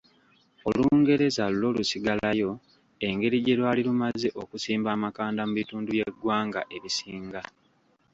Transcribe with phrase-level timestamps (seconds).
[0.67, 2.51] Olungereza lwo lwasigalayo
[3.07, 7.41] engeri gye lwali lumaze okusimba amakanda mu bitundu by’eggwanga ebisinga.